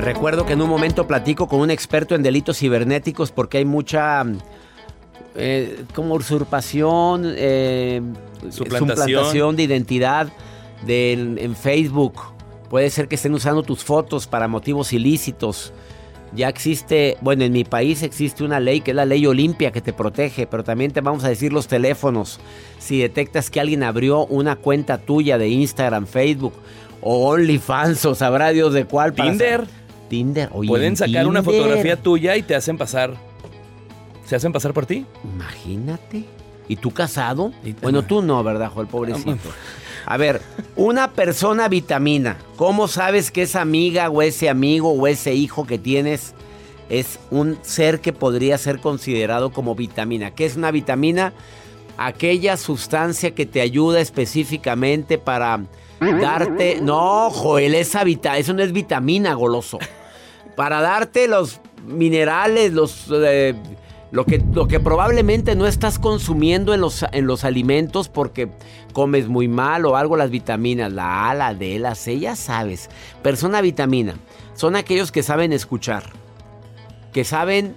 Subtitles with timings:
[0.00, 4.24] Recuerdo que en un momento platico con un experto en delitos cibernéticos porque hay mucha
[5.34, 8.02] eh, como usurpación, eh,
[8.50, 9.56] suplantación.
[9.56, 10.28] de identidad
[10.86, 12.14] en Facebook.
[12.68, 15.72] Puede ser que estén usando tus fotos para motivos ilícitos.
[16.34, 19.80] Ya existe, bueno, en mi país existe una ley que es la ley Olimpia que
[19.80, 22.38] te protege, pero también te vamos a decir los teléfonos.
[22.78, 26.52] Si detectas que alguien abrió una cuenta tuya de Instagram, Facebook
[27.00, 29.14] o OnlyFans o sabrá Dios de cuál.
[29.14, 29.66] Tinder.
[30.08, 30.48] Tinder.
[30.50, 33.14] Pueden sacar una fotografía tuya y te hacen pasar.
[34.26, 35.06] ¿Se hacen pasar por ti?
[35.24, 36.24] Imagínate.
[36.68, 37.52] ¿Y tú casado?
[37.80, 38.88] bueno, tú no, ¿verdad, Joel?
[38.88, 39.48] Pobrecito.
[40.04, 40.40] A ver,
[40.76, 42.36] una persona vitamina.
[42.56, 46.34] ¿Cómo sabes que esa amiga o ese amigo o ese hijo que tienes
[46.88, 50.30] es un ser que podría ser considerado como vitamina?
[50.30, 51.32] ¿Qué es una vitamina?
[51.96, 55.60] Aquella sustancia que te ayuda específicamente para
[56.00, 56.80] darte.
[56.80, 58.38] No, Joel, esa vita...
[58.38, 59.78] eso no es vitamina, goloso.
[60.56, 63.06] Para darte los minerales, los.
[63.12, 63.54] Eh,
[64.10, 68.48] lo que, lo que probablemente no estás consumiendo en los, en los alimentos porque
[68.94, 72.88] comes muy mal o algo, las vitaminas, la A, la D, la C, ya sabes.
[73.22, 74.14] Persona vitamina
[74.54, 76.04] son aquellos que saben escuchar,
[77.12, 77.74] que saben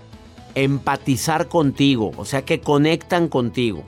[0.56, 3.84] empatizar contigo, o sea, que conectan contigo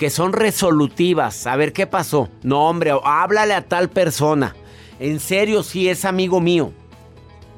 [0.00, 1.46] que son resolutivas.
[1.46, 2.30] A ver, ¿qué pasó?
[2.42, 4.56] No, hombre, háblale a tal persona.
[4.98, 6.72] En serio, sí, es amigo mío.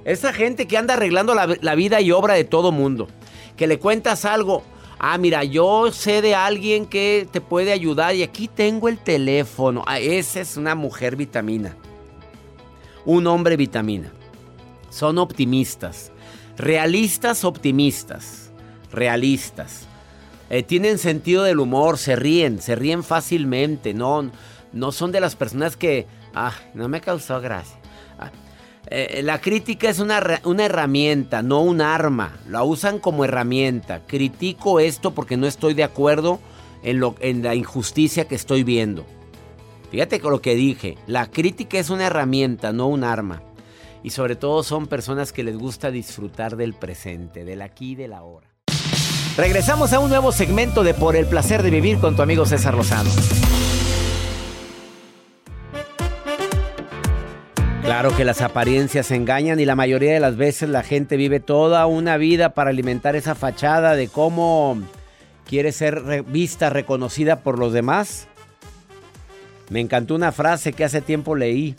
[0.04, 3.06] Esa gente que anda arreglando la, vida y obra de todo mundo.
[3.56, 4.64] Que le cuentas algo.
[4.98, 9.84] Ah, mira, yo sé de alguien que te puede ayudar y aquí tengo el teléfono.
[9.86, 11.76] Ah, esa es una mujer vitamina.
[13.04, 14.10] Un hombre vitamina.
[14.90, 16.10] Son optimistas.
[16.56, 18.50] Realistas, optimistas.
[18.90, 19.86] Realistas.
[20.52, 24.30] Eh, tienen sentido del humor, se ríen, se ríen fácilmente, no,
[24.74, 27.78] no son de las personas que, ah, no me causó gracia.
[28.18, 28.30] Ah,
[28.88, 34.02] eh, la crítica es una, una, herramienta, no un arma, la usan como herramienta.
[34.06, 36.38] Critico esto porque no estoy de acuerdo
[36.82, 39.06] en, lo, en la injusticia que estoy viendo.
[39.90, 43.42] Fíjate con lo que dije, la crítica es una herramienta, no un arma.
[44.02, 48.12] Y sobre todo son personas que les gusta disfrutar del presente, del aquí y del
[48.12, 48.51] ahora.
[49.36, 52.74] Regresamos a un nuevo segmento de Por el placer de vivir con tu amigo César
[52.74, 53.08] Lozano.
[57.82, 61.86] Claro que las apariencias engañan y la mayoría de las veces la gente vive toda
[61.86, 64.78] una vida para alimentar esa fachada de cómo
[65.48, 68.28] quiere ser vista, reconocida por los demás.
[69.70, 71.74] Me encantó una frase que hace tiempo leí.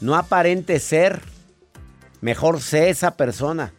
[0.00, 1.20] No aparente ser,
[2.20, 3.72] mejor sé esa persona.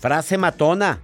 [0.00, 0.98] Frase matona.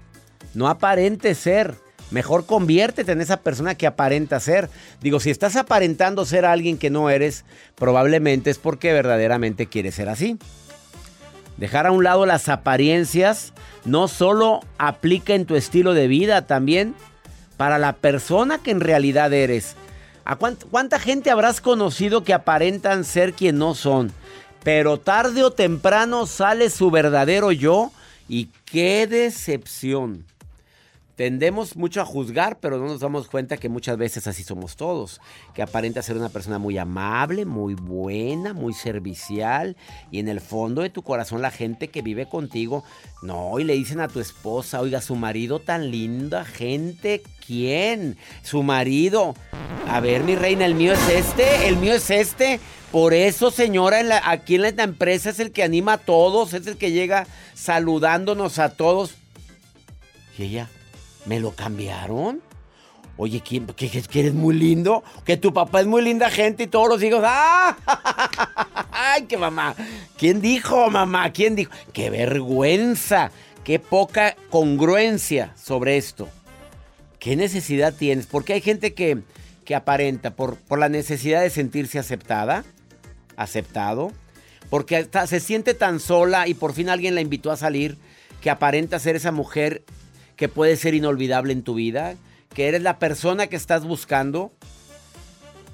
[0.55, 1.75] No aparente ser.
[2.11, 4.71] Mejor conviértete en esa persona que aparenta ser.
[5.01, 7.45] Digo, si estás aparentando ser alguien que no eres,
[7.75, 10.39] probablemente es porque verdaderamente quieres ser así.
[11.59, 13.53] Dejar a un lado las apariencias
[13.85, 16.95] no solo aplica en tu estilo de vida, también
[17.57, 19.75] para la persona que en realidad eres.
[20.25, 24.13] ¿A cuánta gente habrás conocido que aparentan ser quien no son?
[24.63, 27.91] Pero tarde o temprano sale su verdadero yo
[28.29, 30.25] y qué decepción.
[31.19, 35.21] Tendemos mucho a juzgar, pero no nos damos cuenta que muchas veces así somos todos.
[35.53, 39.77] Que aparenta ser una persona muy amable, muy buena, muy servicial.
[40.13, 42.85] Y en el fondo de tu corazón la gente que vive contigo,
[43.21, 48.17] no, y le dicen a tu esposa, oiga, su marido tan linda gente, ¿quién?
[48.45, 49.35] Su marido.
[49.89, 52.61] A ver, mi reina, el mío es este, el mío es este.
[52.93, 56.69] Por eso, señora, la- aquí en la empresa es el que anima a todos, es
[56.69, 59.17] el que llega saludándonos a todos.
[60.39, 60.71] Y ella,
[61.27, 62.43] ¿me lo cambiaron?
[63.21, 65.03] Oye, ¿quién, que, eres muy lindo?
[65.25, 67.21] Que tu papá es muy linda gente y todos los hijos.
[67.25, 67.77] ¡Ah!
[68.93, 69.75] ¡Ay, qué mamá!
[70.17, 71.33] ¿Quién dijo, mamá?
[71.33, 71.73] ¿Quién dijo?
[71.93, 73.33] ¡Qué vergüenza!
[73.65, 76.29] ¡Qué poca congruencia sobre esto!
[77.19, 78.27] ¿Qué necesidad tienes?
[78.27, 79.19] Porque hay gente que,
[79.65, 82.65] que aparenta por, por la necesidad de sentirse aceptada,
[83.37, 84.13] aceptado,
[84.71, 87.99] porque hasta se siente tan sola y por fin alguien la invitó a salir,
[88.41, 89.83] que aparenta ser esa mujer
[90.39, 92.15] que puede ser inolvidable en tu vida,
[92.55, 94.51] que eres la persona que estás buscando,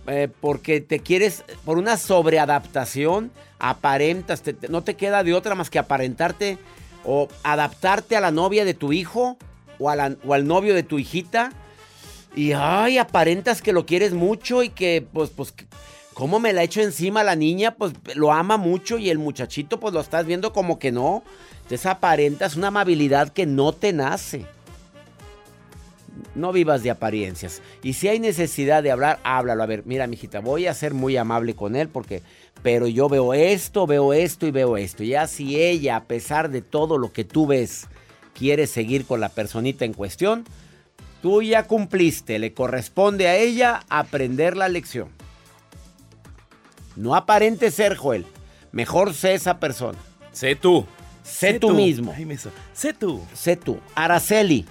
[0.09, 3.31] eh, porque te quieres, por una sobreadaptación,
[3.61, 6.59] aparentas, te- no te queda de otra más que aparentarte
[7.05, 9.39] o adaptarte a la novia de tu hijo
[9.79, 9.85] o,
[10.27, 11.53] o al novio de tu hijita.
[12.35, 15.55] Y ay, aparentas que lo quieres mucho y que, pues, pues,
[16.15, 17.75] ¿cómo me la echo encima la niña?
[17.75, 21.23] Pues lo ama mucho y el muchachito, pues lo estás viendo como que no.
[21.57, 24.47] Entonces aparentas una amabilidad que no te nace.
[26.35, 27.61] No vivas de apariencias.
[27.83, 29.63] Y si hay necesidad de hablar, háblalo.
[29.63, 32.23] A ver, mira, mijita, voy a ser muy amable con él porque,
[32.63, 35.03] pero yo veo esto, veo esto y veo esto.
[35.03, 37.87] Ya si ella, a pesar de todo lo que tú ves,
[38.33, 40.45] quiere seguir con la personita en cuestión,
[41.23, 42.39] tú ya cumpliste.
[42.39, 45.24] Le corresponde a ella aprender la lección.
[46.97, 48.25] No aparente ser, Joel.
[48.73, 49.99] Mejor sé esa persona.
[50.33, 50.87] Sé tú.
[51.23, 52.13] Sé tú mismo.
[52.17, 53.23] Ay, me hizo- Sé tú.
[53.33, 53.79] Sé tú.
[53.95, 54.67] Araceli.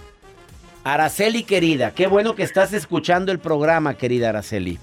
[0.84, 1.92] Araceli, querida.
[1.92, 4.78] Qué bueno que estás escuchando el programa, querida Araceli.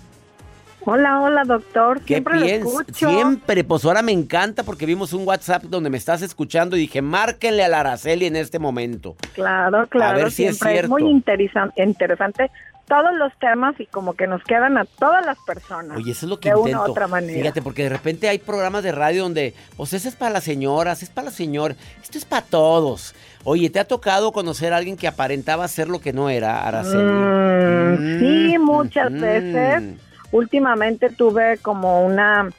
[0.87, 2.01] Hola, hola, doctor.
[2.01, 2.73] ¿Qué Siempre lo piensas?
[2.73, 3.11] escucho.
[3.11, 3.65] Siempre.
[3.65, 7.63] Pues ahora me encanta porque vimos un WhatsApp donde me estás escuchando y dije, márquenle
[7.65, 9.15] a la Araceli en este momento.
[9.35, 10.17] Claro, claro.
[10.19, 10.89] ver si es cierto.
[10.89, 12.51] muy interesan- interesante
[12.91, 15.97] todos los temas y como que nos quedan a todas las personas.
[15.97, 16.79] Oye, eso es lo que de intento.
[16.81, 17.39] una u otra manera.
[17.41, 21.03] Fíjate, porque de repente hay programas de radio donde, pues ese es para las señoras,
[21.05, 23.15] es para la señora, esto es para todos.
[23.45, 27.03] Oye, ¿te ha tocado conocer a alguien que aparentaba ser lo que no era, Araceli?
[27.05, 29.21] Mm, sí, muchas mm.
[29.21, 29.83] veces.
[30.33, 32.51] Últimamente tuve como una,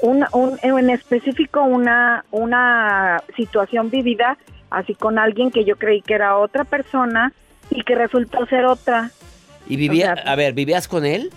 [0.00, 4.38] una un- en específico una, una situación vivida
[4.70, 7.32] así con alguien que yo creí que era otra persona
[7.70, 9.10] y que resultó ser otra.
[9.68, 11.30] ¿Y vivía, o sea, a ver, vivías con él?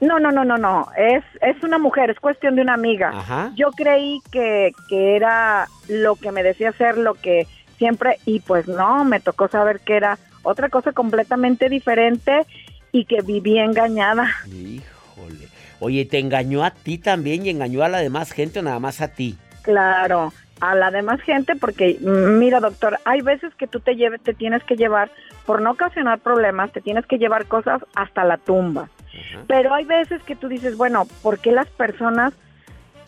[0.00, 0.88] No, no, no, no, no.
[0.96, 3.10] Es, es una mujer, es cuestión de una amiga.
[3.14, 3.52] Ajá.
[3.54, 7.46] Yo creí que, que era lo que me decía ser lo que
[7.78, 12.46] siempre, y pues no, me tocó saber que era otra cosa completamente diferente
[12.92, 14.28] y que vivía engañada.
[14.46, 15.48] Híjole.
[15.80, 19.00] Oye, ¿te engañó a ti también y engañó a la demás gente o nada más
[19.00, 19.36] a ti?
[19.62, 24.20] Claro, a la demás gente, porque mm, mira, doctor, hay veces que tú te lleves,
[24.22, 25.10] te tienes que llevar,
[25.44, 28.88] por no ocasionar problemas, te tienes que llevar cosas hasta la tumba.
[29.46, 32.34] Pero hay veces que tú dices, bueno, ¿por qué las personas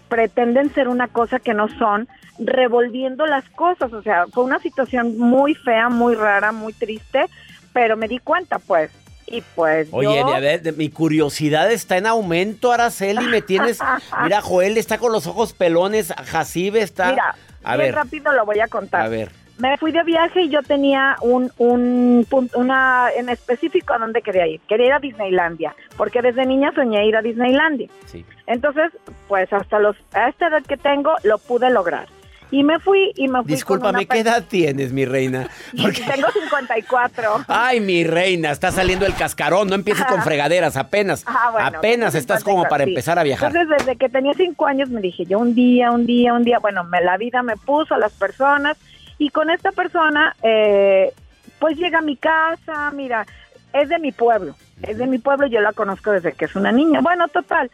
[0.09, 2.09] pretenden ser una cosa que no son,
[2.39, 3.93] revolviendo las cosas?
[3.93, 7.27] O sea, fue una situación muy fea, muy rara, muy triste,
[7.75, 8.91] pero me di cuenta, pues.
[9.31, 10.35] Y pues Oye, yo...
[10.35, 13.27] a ver, mi curiosidad está en aumento, Araceli.
[13.27, 13.79] Me tienes.
[14.23, 16.13] Mira, Joel está con los ojos pelones.
[16.27, 17.11] Jacibe está.
[17.11, 17.35] Mira,
[17.65, 19.03] a bien ver, rápido lo voy a contar.
[19.03, 19.31] a ver.
[19.59, 24.47] Me fui de viaje y yo tenía un, un una en específico a dónde quería
[24.47, 24.61] ir.
[24.69, 27.89] Quería ir a Disneylandia, porque desde niña soñé ir a Disneylandia.
[28.07, 28.25] Sí.
[28.47, 28.93] Entonces,
[29.27, 32.07] pues hasta los a esta edad que tengo lo pude lograr.
[32.51, 35.49] Y me fui y me fui Discúlpame, ¿qué edad tienes, mi reina?
[35.83, 37.45] Porque- Tengo 54.
[37.47, 39.69] Ay, mi reina, está saliendo el cascarón.
[39.69, 41.25] No empieces con fregaderas, apenas.
[41.27, 42.91] Ah, bueno, apenas estás como 54, para sí.
[42.91, 43.55] empezar a viajar.
[43.55, 46.59] Entonces, desde que tenía cinco años me dije, yo un día, un día, un día,
[46.59, 48.77] bueno, me, la vida me puso a las personas
[49.19, 51.13] y con esta persona, eh,
[51.59, 53.27] pues llega a mi casa, mira,
[53.73, 56.73] es de mi pueblo, es de mi pueblo, yo la conozco desde que es una
[56.73, 57.01] niña.
[57.01, 57.71] Bueno, total,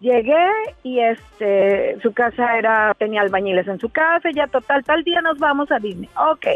[0.00, 0.48] llegué
[0.82, 5.20] y este, su casa era, tenía albañiles en su casa, y ya total, tal día
[5.22, 6.08] nos vamos a Disney.
[6.16, 6.46] Ok,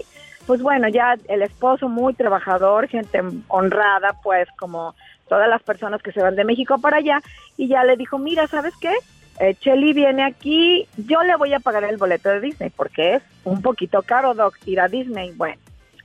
[0.46, 4.94] pues bueno, ya el esposo muy trabajador, gente honrada, pues como
[5.28, 7.20] todas las personas que se van de México para allá,
[7.56, 8.92] y ya le dijo, mira, ¿sabes qué?
[9.38, 13.22] Eh, Chelly viene aquí, yo le voy a pagar el boleto de Disney, porque es
[13.44, 15.32] un poquito caro, Doc, ir a Disney.
[15.32, 15.56] Bueno,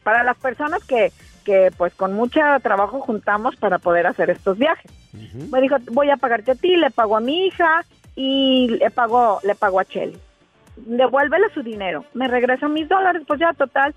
[0.03, 1.11] para las personas que,
[1.45, 4.91] que pues con mucho trabajo juntamos para poder hacer estos viajes.
[5.51, 7.85] Me dijo, voy a pagarte a ti, le pago a mi hija
[8.15, 10.17] y le pago, le pago a Chelly.
[10.75, 13.95] Devuélvele su dinero, me regresan mis dólares, pues ya total.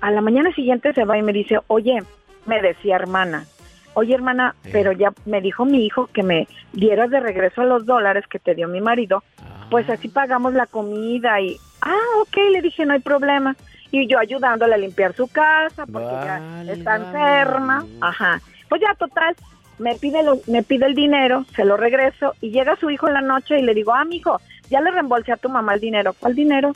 [0.00, 1.98] A la mañana siguiente se va y me dice, oye,
[2.46, 3.46] me decía hermana,
[3.94, 8.24] oye hermana, pero ya me dijo mi hijo que me dieras de regreso los dólares
[8.28, 9.24] que te dio mi marido,
[9.70, 13.56] pues así pagamos la comida y, ah, ok, le dije, no hay problema.
[13.90, 17.04] Y yo ayudándole a limpiar su casa porque ya está vale.
[17.04, 18.40] enferma, ajá.
[18.68, 19.34] Pues ya total,
[19.78, 23.14] me pide, lo- me pide el dinero, se lo regreso y llega su hijo en
[23.14, 26.14] la noche y le digo, ah, mijo, ya le reembolsé a tu mamá el dinero.
[26.18, 26.72] ¿Cuál dinero?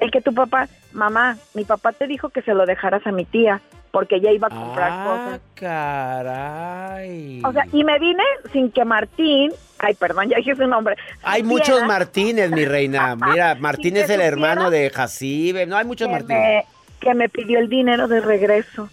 [0.00, 3.24] El que tu papá, mamá, mi papá te dijo que se lo dejaras a mi
[3.24, 3.60] tía
[3.96, 5.40] porque ella iba a comprar Ah, cosas.
[5.54, 7.40] caray.
[7.46, 8.22] O sea, y me vine
[8.52, 10.96] sin que Martín, ay, perdón, ya dije su nombre.
[11.22, 13.16] Hay supiera muchos Martínez, mi reina.
[13.32, 15.64] Mira, Martín es el hermano de Jacibe.
[15.64, 16.66] No, hay muchos Martínez.
[17.00, 18.90] que me pidió el dinero de regreso.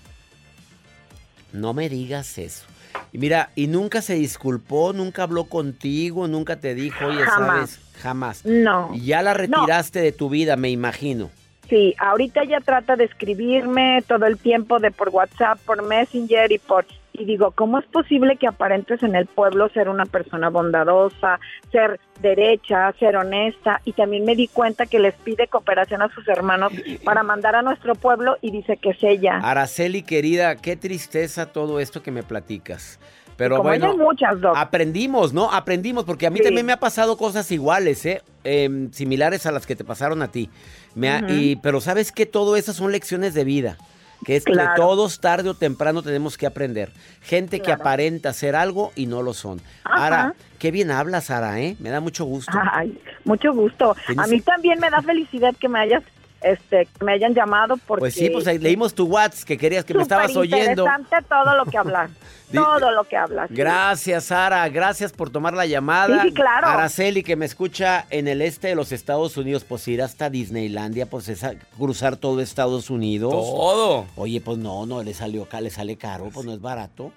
[1.52, 2.66] No me digas eso.
[3.12, 7.72] Y mira, y nunca se disculpó, nunca habló contigo, nunca te dijo, oye, Jamás.
[7.72, 7.80] ¿sabes?
[8.02, 8.46] Jamás.
[8.46, 8.92] No.
[8.94, 11.30] Y ya la retiraste de tu vida, me imagino.
[11.74, 16.60] Sí, ahorita ella trata de escribirme todo el tiempo de por WhatsApp, por Messenger y
[16.60, 21.40] por y digo, ¿cómo es posible que aparentes en el pueblo ser una persona bondadosa,
[21.72, 23.82] ser derecha, ser honesta?
[23.86, 26.72] Y también me di cuenta que les pide cooperación a sus hermanos
[27.04, 29.38] para mandar a nuestro pueblo y dice que es ella.
[29.44, 33.00] Araceli, querida, qué tristeza todo esto que me platicas.
[33.44, 34.54] Pero Como bueno, hay muchas, Doc.
[34.56, 35.52] aprendimos, ¿no?
[35.52, 36.46] Aprendimos, porque a mí Sí.
[36.46, 38.22] también me ha pasado cosas iguales, ¿eh?
[38.46, 40.50] Em, similares a las que te pasaron a ti.
[40.96, 41.34] Me ha- Ujú.
[41.34, 43.78] y, pero sabes que todo eso son lecciones de vida.
[44.26, 44.76] Que es que Claro.
[44.78, 46.94] todos tarde o temprano tenemos que aprender.
[47.22, 49.60] Gente que aparenta ser algo y no lo son.
[49.84, 50.04] Ajá.
[50.06, 51.76] Ahora, qué bien hablas, Sara, ¿eh?
[51.80, 52.58] Me da mucho gusto.
[52.72, 53.94] Ay, mucho gusto.
[54.16, 56.04] A mí también me da felicidad que me hayas
[56.44, 59.94] este me hayan llamado porque pues sí, pues ahí leímos tu WhatsApp que querías que
[59.94, 60.84] me estabas oyendo.
[60.84, 62.12] Interesante todo lo que hablas.
[62.54, 63.50] Todo lo que hablas.
[63.50, 63.56] sí.
[63.56, 64.70] Gracias, Sara.
[64.70, 66.22] Gracias por tomar la llamada.
[66.22, 66.68] Sí, sí, claro.
[66.68, 71.08] Araceli, que me escucha en el este de los Estados Unidos, pues ir hasta Disneylandia,
[71.08, 71.44] pues es
[71.76, 73.32] cruzar todo Estados Unidos.
[73.32, 74.06] Todo.
[74.16, 77.12] Oye, pues no, no, le salió acá, le sale caro, pues no es barato.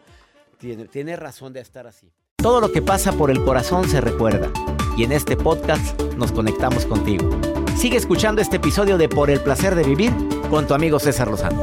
[0.58, 2.10] Tiene, tiene razón de estar así.
[2.36, 4.50] Todo lo que pasa por el corazón se recuerda.
[4.96, 7.28] Y en este podcast nos conectamos contigo.
[7.76, 10.10] Sigue escuchando este episodio de Por el placer de vivir
[10.48, 11.62] con tu amigo César Lozano.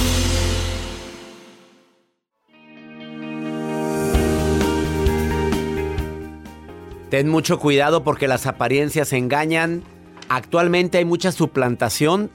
[7.11, 9.83] Ten mucho cuidado porque las apariencias engañan.
[10.29, 12.31] Actualmente hay mucha suplantación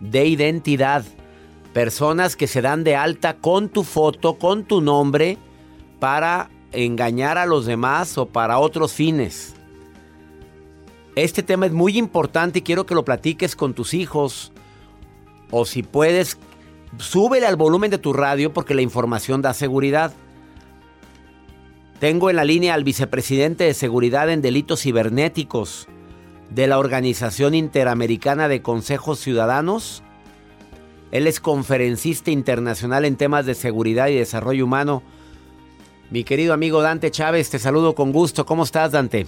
[0.00, 1.04] de identidad.
[1.72, 5.38] Personas que se dan de alta con tu foto, con tu nombre,
[6.00, 9.54] para engañar a los demás o para otros fines.
[11.14, 14.52] Este tema es muy importante y quiero que lo platiques con tus hijos.
[15.52, 16.38] O si puedes,
[16.98, 20.12] súbele al volumen de tu radio porque la información da seguridad.
[21.98, 25.88] Tengo en la línea al vicepresidente de Seguridad en Delitos Cibernéticos
[26.50, 30.02] de la Organización Interamericana de Consejos Ciudadanos.
[31.10, 35.02] Él es conferencista internacional en temas de seguridad y desarrollo humano.
[36.10, 38.44] Mi querido amigo Dante Chávez, te saludo con gusto.
[38.44, 39.26] ¿Cómo estás, Dante?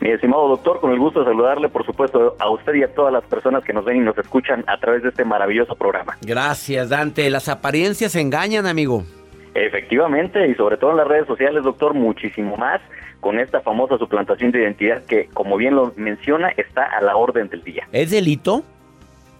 [0.00, 3.12] Mi estimado doctor, con el gusto de saludarle, por supuesto, a usted y a todas
[3.12, 6.16] las personas que nos ven y nos escuchan a través de este maravilloso programa.
[6.22, 7.30] Gracias, Dante.
[7.30, 9.04] Las apariencias engañan, amigo.
[9.60, 12.80] Efectivamente, y sobre todo en las redes sociales, doctor, muchísimo más
[13.20, 17.48] con esta famosa suplantación de identidad que, como bien lo menciona, está a la orden
[17.50, 17.86] del día.
[17.92, 18.64] ¿Es delito?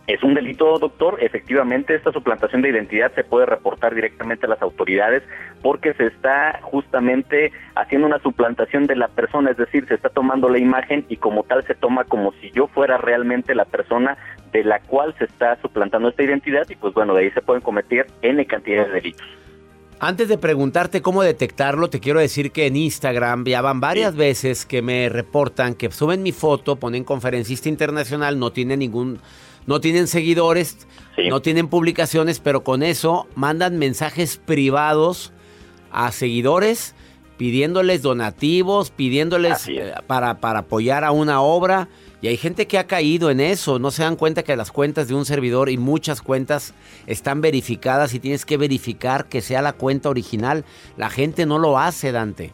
[0.07, 1.17] Es un delito, doctor.
[1.23, 5.23] Efectivamente, esta suplantación de identidad se puede reportar directamente a las autoridades
[5.63, 10.51] porque se está justamente haciendo una suplantación de la persona, es decir, se está tomando
[10.51, 14.19] la imagen y como tal se toma como si yo fuera realmente la persona
[14.53, 17.63] de la cual se está suplantando esta identidad y pues bueno, de ahí se pueden
[17.63, 19.41] cometer N cantidad de delitos.
[20.03, 24.65] Antes de preguntarte cómo detectarlo, te quiero decir que en Instagram ya van varias veces
[24.65, 29.19] que me reportan que suben mi foto, ponen conferencista internacional, no tienen ningún,
[29.67, 31.29] no tienen seguidores, Sí.
[31.29, 35.33] no tienen publicaciones, pero con eso mandan mensajes privados
[35.93, 36.95] a seguidores
[37.37, 41.89] pidiéndoles donativos, pidiéndoles eh, para, para apoyar a una obra.
[42.23, 45.09] Y hay gente que ha caído en eso, no se dan cuenta que las cuentas
[45.09, 46.75] de un servidor y muchas cuentas
[47.07, 50.65] están verificadas y tienes que verificar que sea la cuenta original.
[50.99, 52.53] La gente no lo hace, Dante.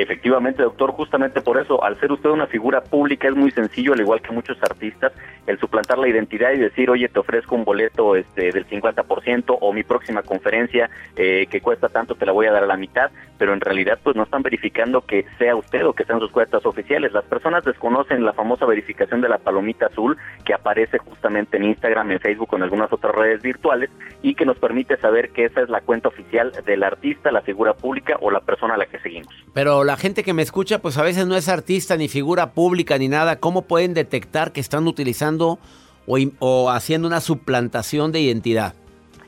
[0.00, 4.00] Efectivamente, doctor, justamente por eso, al ser usted una figura pública es muy sencillo, al
[4.00, 5.12] igual que muchos artistas,
[5.46, 9.72] el suplantar la identidad y decir, oye, te ofrezco un boleto este, del 50% o
[9.72, 13.12] mi próxima conferencia eh, que cuesta tanto te la voy a dar a la mitad,
[13.38, 16.64] pero en realidad pues no están verificando que sea usted o que sean sus cuentas
[16.66, 17.12] oficiales.
[17.12, 22.10] Las personas desconocen la famosa verificación de la palomita azul que aparece justamente en Instagram,
[22.10, 23.90] en Facebook o en algunas otras redes virtuales
[24.22, 27.74] y que nos permite saber que esa es la cuenta oficial del artista, la figura
[27.74, 29.32] pública o la persona a la que seguimos.
[29.52, 32.98] Pero la gente que me escucha, pues a veces no es artista ni figura pública
[32.98, 33.40] ni nada.
[33.40, 35.58] ¿Cómo pueden detectar que están utilizando
[36.06, 38.74] o, haciendo una suplantación de identidad?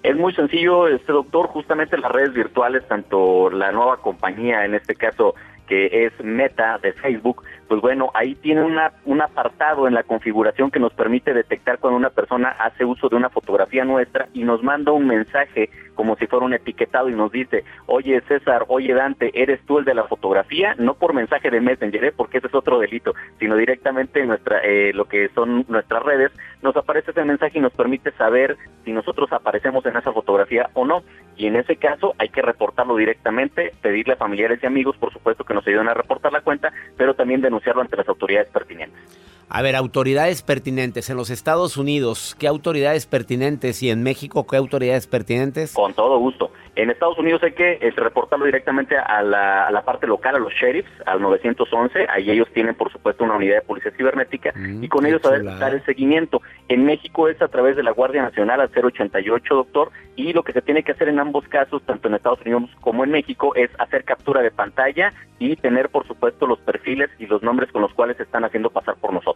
[0.07, 4.95] Es muy sencillo, este doctor, justamente las redes virtuales, tanto la nueva compañía, en este
[4.95, 5.35] caso
[5.67, 10.71] que es Meta de Facebook, pues bueno, ahí tiene una, un apartado en la configuración
[10.71, 14.63] que nos permite detectar cuando una persona hace uso de una fotografía nuestra y nos
[14.63, 19.31] manda un mensaje como si fuera un etiquetado y nos dice, oye César, oye Dante,
[19.35, 20.75] ¿eres tú el de la fotografía?
[20.79, 22.13] No por mensaje de Messenger, ¿eh?
[22.15, 26.31] porque ese es otro delito, sino directamente en nuestra, eh, lo que son nuestras redes,
[26.63, 30.85] nos aparece ese mensaje y nos permite saber si nosotros aparecemos en esa fotografía o
[30.85, 31.03] no.
[31.37, 35.45] Y en ese caso hay que reportarlo directamente, pedirle a familiares y amigos, por supuesto,
[35.45, 39.01] que nos ayuden a reportar la cuenta, pero también denunciarlo ante las autoridades pertinentes.
[39.49, 43.81] A ver, autoridades pertinentes en los Estados Unidos, ¿qué autoridades pertinentes?
[43.83, 45.73] Y en México, ¿qué autoridades pertinentes?
[45.73, 46.51] Con todo gusto.
[46.77, 50.91] En Estados Unidos hay que eh, reportarlo directamente a la, parte local, a los sheriffs,
[51.07, 52.07] al 911.
[52.11, 55.43] Ahí ellos tienen, por supuesto, una unidad de policía cibernética mm, y con ellos saber
[55.45, 56.43] dar el seguimiento.
[56.69, 59.91] En México es a través de la Guardia Nacional al 088, doctor.
[60.17, 63.05] Y lo que se tiene que hacer en ambos casos, tanto en Estados Unidos como
[63.05, 67.43] en México, es hacer captura de pantalla y tener, por supuesto, los perfiles y los
[67.43, 69.36] nombres con los cuales se están haciendo pasar por nosotros.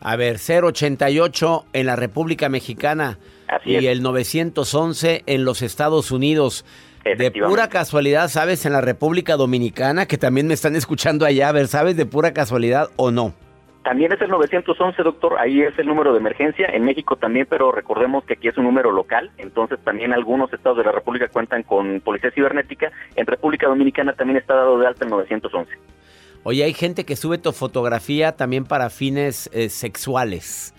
[0.00, 3.18] A ver, 088 en la República Mexicana
[3.64, 6.64] y el 911 en los Estados Unidos.
[7.04, 8.64] De pura casualidad, ¿sabes?
[8.66, 12.32] En la República Dominicana, que también me están escuchando allá, a ver, ¿sabes de pura
[12.32, 13.34] casualidad o no?
[13.84, 17.70] También es el 911, doctor, ahí es el número de emergencia, en México también, pero
[17.70, 21.62] recordemos que aquí es un número local, entonces también algunos estados de la República cuentan
[21.62, 25.70] con policía cibernética, en República Dominicana también está dado de alta el 911.
[26.44, 30.74] Oye, hay gente que sube tu fotografía también para fines eh, sexuales.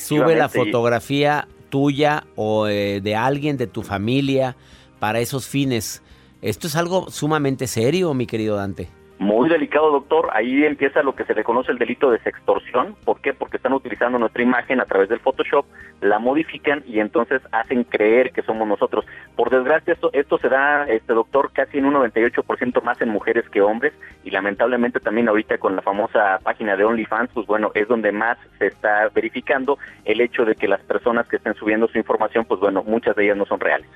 [0.00, 4.56] Sube la fotografía tuya o eh, de alguien de tu familia
[4.98, 6.02] para esos fines.
[6.40, 8.88] Esto es algo sumamente serio, mi querido Dante.
[9.22, 10.30] Muy delicado, doctor.
[10.32, 12.96] Ahí empieza lo que se le conoce el delito de sextorsión.
[13.04, 13.32] ¿Por qué?
[13.32, 15.64] Porque están utilizando nuestra imagen a través del Photoshop,
[16.00, 19.04] la modifican y entonces hacen creer que somos nosotros.
[19.36, 23.48] Por desgracia, esto, esto se da, este doctor, casi en un 98% más en mujeres
[23.48, 23.92] que hombres
[24.24, 28.38] y lamentablemente también ahorita con la famosa página de OnlyFans, pues bueno, es donde más
[28.58, 32.58] se está verificando el hecho de que las personas que estén subiendo su información, pues
[32.58, 33.86] bueno, muchas de ellas no son reales.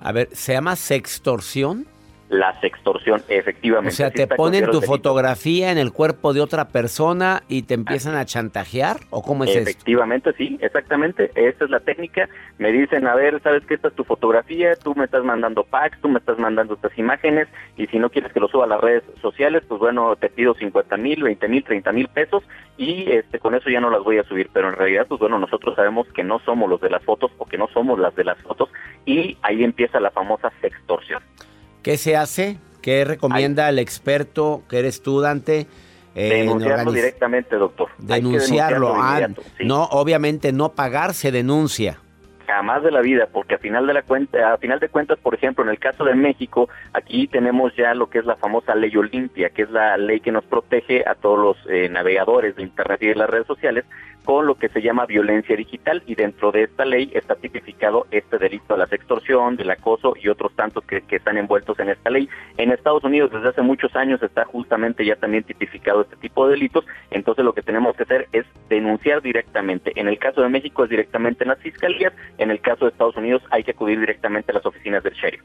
[0.00, 1.93] A ver, ¿se llama sextorsión?
[2.28, 3.92] La sextorsión, efectivamente.
[3.92, 8.16] O sea, te ponen tu fotografía en el cuerpo de otra persona y te empiezan
[8.16, 11.30] a chantajear, ¿o cómo es Efectivamente, sí, exactamente.
[11.34, 12.28] Esta es la técnica.
[12.58, 13.74] Me dicen, a ver, ¿sabes qué?
[13.74, 17.48] Esta es tu fotografía, tú me estás mandando packs, tú me estás mandando estas imágenes,
[17.76, 20.54] y si no quieres que lo suba a las redes sociales, pues bueno, te pido
[20.54, 22.42] 50 mil, 20 mil, 30 mil pesos,
[22.76, 24.48] y este con eso ya no las voy a subir.
[24.52, 27.46] Pero en realidad, pues bueno, nosotros sabemos que no somos los de las fotos o
[27.46, 28.70] que no somos las de las fotos,
[29.04, 31.22] y ahí empieza la famosa sextorsión.
[31.84, 32.56] ¿Qué se hace?
[32.80, 35.66] ¿Qué recomienda el experto que eres tú, Dante?
[36.14, 37.88] denunciarlo directamente, doctor.
[37.98, 38.94] Denunciarlo.
[38.96, 39.28] Ah,
[39.60, 41.98] no, obviamente no pagar se denuncia.
[42.46, 45.34] Jamás de la vida, porque a final de la cuenta, a final de cuentas, por
[45.34, 48.96] ejemplo, en el caso de México, aquí tenemos ya lo que es la famosa ley
[48.96, 53.02] Olimpia, que es la ley que nos protege a todos los eh, navegadores de internet
[53.02, 53.84] y de las redes sociales
[54.24, 58.38] con lo que se llama violencia digital y dentro de esta ley está tipificado este
[58.38, 62.28] delito de la extorsión, del acoso y otros tantos que, están envueltos en esta ley.
[62.56, 66.52] En Estados Unidos desde hace muchos años está justamente ya también tipificado este tipo de
[66.52, 69.92] delitos, entonces lo que tenemos que hacer es denunciar directamente.
[69.94, 73.16] En el caso de México es directamente en las fiscalías, en el caso de Estados
[73.16, 75.42] Unidos hay que acudir directamente a las oficinas del sheriff.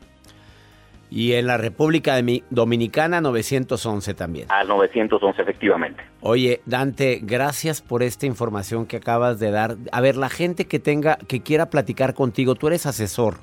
[1.11, 2.19] Y en la República
[2.49, 4.45] Dominicana 911 también.
[4.49, 6.03] Al 911, efectivamente.
[6.21, 9.77] Oye, Dante, gracias por esta información que acabas de dar.
[9.91, 13.37] A ver, la gente que tenga, que quiera platicar contigo, tú eres asesor,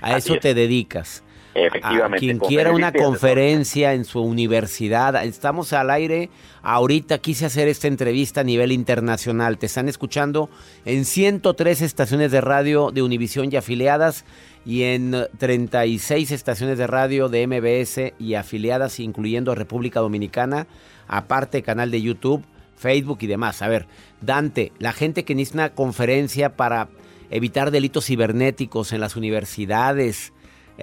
[0.00, 1.22] a eso te dedicas.
[1.54, 2.16] Efectivamente.
[2.16, 6.30] A quien quiera una conferencia en su universidad, estamos al aire.
[6.62, 9.58] Ahorita quise hacer esta entrevista a nivel internacional.
[9.58, 10.48] Te están escuchando
[10.84, 14.24] en 103 estaciones de radio de Univisión y afiliadas
[14.64, 20.66] y en 36 estaciones de radio de MBS y afiliadas, incluyendo República Dominicana,
[21.08, 22.44] aparte canal de YouTube,
[22.76, 23.62] Facebook y demás.
[23.62, 23.86] A ver,
[24.20, 26.88] Dante, la gente que necesita una conferencia para
[27.30, 30.32] evitar delitos cibernéticos en las universidades,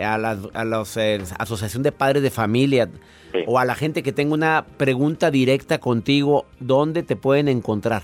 [0.04, 2.88] a la a los, eh, Asociación de Padres de Familia
[3.32, 3.40] Sí.
[3.46, 8.04] o a la gente que tenga una pregunta directa contigo, ¿dónde te pueden encontrar?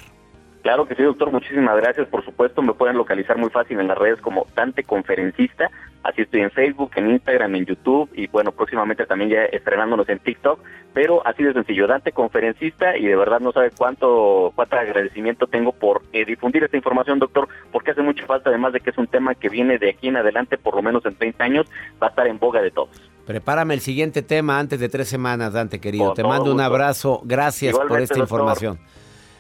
[0.63, 1.31] Claro que sí, doctor.
[1.31, 2.07] Muchísimas gracias.
[2.07, 5.69] Por supuesto, me pueden localizar muy fácil en las redes como Dante Conferencista.
[6.03, 10.19] Así estoy en Facebook, en Instagram, en YouTube y bueno, próximamente también ya estrenándonos en
[10.19, 10.59] TikTok.
[10.93, 15.71] Pero así de sencillo, Dante Conferencista y de verdad no sabe cuánto, cuánto agradecimiento tengo
[15.71, 19.07] por eh, difundir esta información, doctor, porque hace mucha falta, además de que es un
[19.07, 21.65] tema que viene de aquí en adelante, por lo menos en 30 años,
[22.01, 23.01] va a estar en boga de todos.
[23.25, 26.07] Prepárame el siguiente tema antes de tres semanas, Dante querido.
[26.07, 27.21] Con te mando un abrazo.
[27.23, 28.19] Gracias por esta doctor.
[28.19, 28.79] información.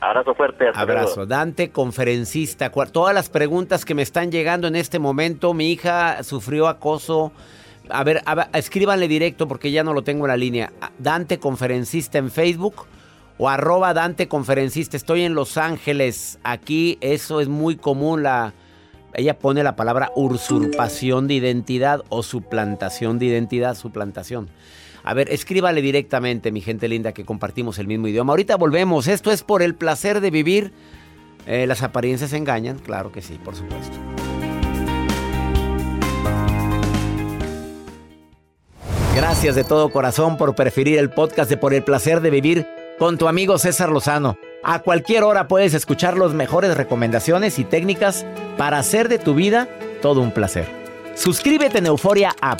[0.03, 0.67] Abrazo fuerte.
[0.67, 1.15] hasta Abrazo.
[1.15, 1.25] luego.
[1.27, 2.69] Dante, conferencista.
[2.69, 5.53] Todas las preguntas que me están llegando en este momento.
[5.53, 7.31] Mi hija sufrió acoso.
[7.89, 10.71] A ver, a ver, escríbanle directo porque ya no lo tengo en la línea.
[10.99, 12.85] Dante, conferencista en Facebook
[13.37, 14.97] o arroba Dante, conferencista.
[14.97, 16.39] Estoy en Los Ángeles.
[16.43, 18.23] Aquí eso es muy común.
[18.23, 18.53] La,
[19.13, 24.49] ella pone la palabra usurpación de identidad o suplantación de identidad, suplantación.
[25.03, 28.31] A ver, escríbale directamente, mi gente linda, que compartimos el mismo idioma.
[28.31, 29.07] Ahorita volvemos.
[29.07, 30.71] Esto es por el placer de vivir.
[31.45, 33.97] Eh, las apariencias engañan, claro que sí, por supuesto.
[39.15, 42.65] Gracias de todo corazón por preferir el podcast de Por el placer de vivir
[42.97, 44.37] con tu amigo César Lozano.
[44.63, 48.25] A cualquier hora puedes escuchar las mejores recomendaciones y técnicas
[48.57, 49.67] para hacer de tu vida
[50.01, 50.65] todo un placer.
[51.15, 52.59] Suscríbete en Euforia App